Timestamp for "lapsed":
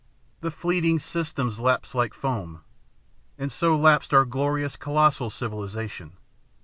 3.77-4.15